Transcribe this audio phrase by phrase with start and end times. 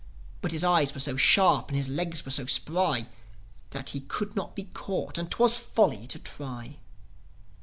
[0.41, 3.05] But his eyes were so sharp, and his legs were so spry,
[3.69, 6.77] That he could not be caught; and 'twas folly to try.